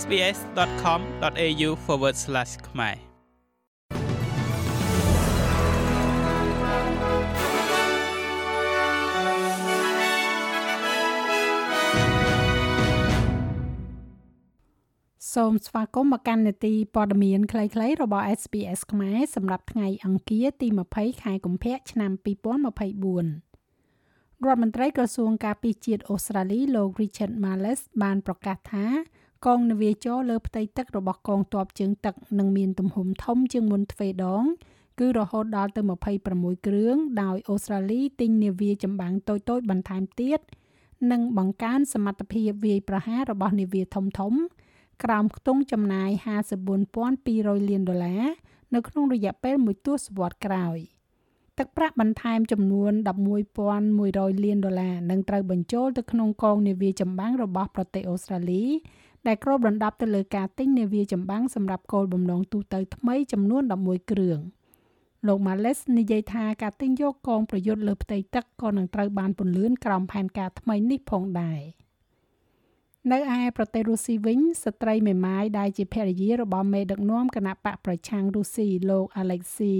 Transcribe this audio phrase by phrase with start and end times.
[0.00, 1.70] sbs.com.au/
[2.68, 2.96] ខ្មែរ
[15.34, 22.24] សូមស្វាគមន៍មកកាន់នេតិព័ត៌មានខ្លីៗរបស់ SBS ខ្មែរសម្រាប់ថ្ងៃអង្គារទី20ខែកុម្ភៈឆ្នាំ2024
[24.44, 28.86] រដ្ឋមន្ត្រីក្រសួងការពារជាតិអូស្ត្រាលីលោក Richard Marles បានប្រកាសថា
[29.46, 34.44] កងនាវាចរលើផ្ទៃទឹករបស់កងទ័ពជើងទឹកនឹងមានទំហំធំជាងមុនទ្វេដង
[35.00, 35.80] គឺរហូតដល់ទៅ
[36.24, 40.40] 26គ្រឿងដោយអូស្ត្រាលីទិញនាវាចម្បាំងតូចៗបន្ថែមទៀត
[41.10, 44.10] និងបង្កើនសមត្ថភាពវាយប្រហាររបស់នាវាធំៗ
[45.04, 46.10] ក្រោមខ្ទង់ចំណាយ
[46.88, 48.24] 54,200លានដុល្លារ
[48.74, 50.78] នៅក្នុងរយៈពេលមួយទសវត្សរ៍ក្រោយ
[51.58, 52.92] ទឹកប្រាក់បន្ថែមចំនួន
[53.68, 58.64] 11,100លានដុល្លារនឹងត្រូវបញ្ចូលទៅក្នុងកងនាវាចម្បាំងរបស់ប្រទេសអូស្ត្រាលី
[59.26, 64.38] ដែលគ្របដណ្ដប់ទៅលើការទិញនាវាចម្បាំងសម្រាប់គោលបំណងទូទៅថ្មីចំនួន11គ្រឿង
[65.26, 71.62] លោក Males និយាយថាការទិញយកកងប្រយុទ្ធលើផ្ទៃទឹកក៏នឹងត្រូវបានពន្លឿនក្រោមផែនការថ្មីនេះផងដែរ។
[73.12, 79.76] នៅឯប្រទេសរុស្ស៊ីវិញស្ត្រីមេម៉ាយដែលជាភរិយារបស់មេដឹកនាំគណៈបកប្រឆាំងរុស្ស៊ីលោក Alexei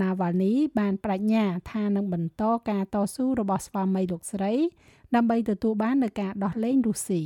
[0.00, 4.52] Navalny បានបញ្ញាថានឹងបន្តការតស៊ូរបស់ស្វាមីលោកស្រី
[5.14, 7.22] ដើម្បីទទួលបាននូវការដោះលែងរុស្ស៊ី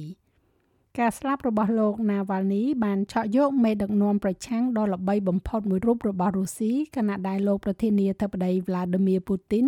[0.99, 9.67] ការស្លាប់របស់លោក Navalny បានឆក់យកមេដឹកនាំប្រឆាំងដ៏ល្បីបំផុតមួយរូបរបស់រុស្ស៊ីខណៈដែលលោកប្រធានាធិបតី Vladimir Putin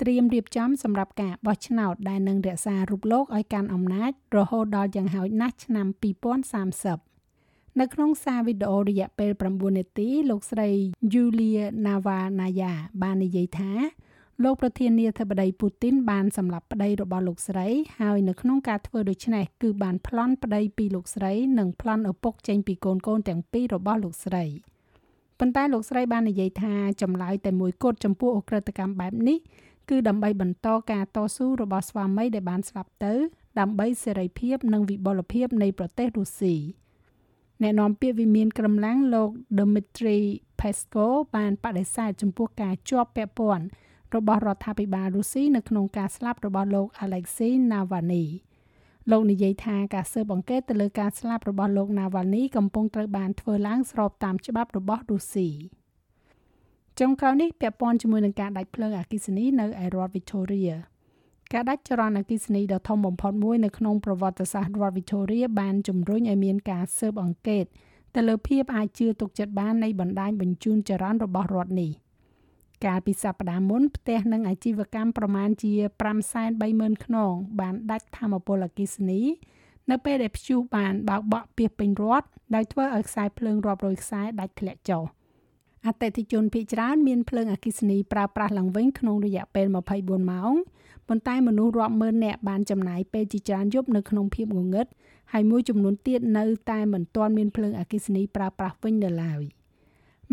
[0.00, 5.86] ត្រៀមរៀបចំសម្រាប់ការបោះឆ្នោតដែលនឹងរក្សារូបលោកឲ្យកាន់អំណាចរហូតដល់យ៉ាងហោចណាស់ឆ្នាំ
[7.02, 10.68] 2030នៅក្នុងសារវីដេអូរយៈពេល9នាទី លោកស្រី
[11.12, 13.72] Yulia Navalnaya បាននិយាយថា
[14.44, 17.66] លោកប្រធានាធិបតីពូទីនបានសម្លាប់ប្តីរបស់លោកស្រី
[18.00, 24.44] ហើយនៅក្នុងការធ្វើដូច្នេះគឺបានប្លន់ប្តីពីលោកស្រី និងប្លន់ឪពុកចេញពីកូនកូនទាំងពីររបស់លោកស្រី
[25.38, 29.38] ប៉ុន្តែលោកស្រីបាននិយាយថាចម្លើយតែមួយគត់ចំពោះអ ுக ្រិតកម្មបែបនេះ
[29.88, 33.14] គឺដើម្បីបន្តការតស៊ូរបស់ស្វាមីដែលបានស្លាប់ទៅ
[33.58, 36.56] ដើម្បីសេរីភាព និងវិបុលភាពនៃប្រទេសរុស្ស៊ី
[37.62, 40.20] អ្នកនាំពាក្យវិមានក្រមឡាំងលោក Dmitry
[40.60, 43.64] Peskov បានបដិសេធចំពោះការជាប់ពាក់ព័ន្ធ
[44.16, 48.24] របស់រដ្ឋាភិបាលរុស្ស៊ីនៅក្នុងការស្លាប់របស់លោក Alexei Navalny
[49.10, 55.50] លោកនិយាយថាការស៊ើបអង្កេតទៅលើការស្លាប់របស់លោក Navalny កំពុងត្រូវបានធ្វើឡើងស្របតាមច្បាប់របស់រុស្ស៊ី។
[57.00, 60.72] ចុងក្រោយនេះពាក់ព័ន្ធជាមួយនឹងការដាច់ភ្លើងអគ្គិសនីនៅឯរដ្ឋ Victoria
[61.52, 67.64] ការដាច់ចរន្តអគ្គិសនីដ៏ធំបំផុតមួយនៅក្នុងប្រវត្តិសាស្ត្ររដ្ឋ Victoria បានជំរុញឲ្យមានការស៊ើបអង្កេត
[68.14, 71.90] ទៅលើភាពអាចជឿទុកចិត្តបាននៃបណ្ដាញបញ្ជូនចរន្តរបស់រដ្ឋនេះ
[72.84, 75.72] កាលពីសប្តាហ៍មុនផ្ទះនិងអាជីវកម្មប្រមាណជា
[76.38, 79.20] 530,000ខ្នងបានដាច់ធម្មពលអគ្គិសនី
[79.90, 85.04] នៅពេលដែលព្យុះបានបើកបក់ពាសពេញរដ្ឋដោយធ្វើឲ្យខ្សែភ្លើងរាប់រយខ្សែដាច់ធ្លាក់ចុះ។
[85.86, 89.66] អតិថិជនភ័យច្រើនមានភ្លើងអគ្គិសនីប្រើប្រាស់ឡើងវិញក្នុងរយៈពេល
[89.98, 90.52] 24ម៉ោង
[91.08, 94.86] ប៉ុន្តែមនុស្សរាប់ម៉ឺននាក់បានចំណាយពេលជាច្រើនយប់នៅក្នុងភាពងងឹត
[95.32, 99.42] ហើយមួយចំនួនទៀតនៅតែមិនទាន់មានភ្លើងអគ្គិសនីប្រើប្រាស់វិញនៅឡើយ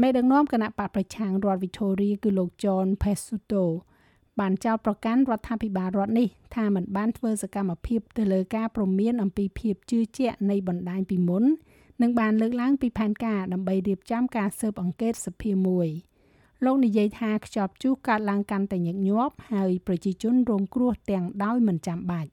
[0.02, 3.64] មេដឹកនាំគណៈបកប្រឆាំងរដ្ឋ Victoria គឺលោក John Pesutto
[4.40, 11.44] បានចោទប្រកាន់រដ្ឋាភិបាលរដ្ឋនេះថាមិនបានធ្វើសកម្មភាពទៅលើការព្រមានអំពីភាពជឿជាក់នៃបណ្ដាញពីមុន
[12.02, 15.88] និងបានលើកឡើងពីផែនការដើម្បីរៀបចំការស៊ើបអង្កេតសភាមួយ
[16.66, 22.30] លោកនិយាយថាខ្ចប់ជុះកើតឡើងកាន់តែញឹកញាប់ហើយប្រជាជនរងគ្រោះទាំងដោយមិនចាំបាច់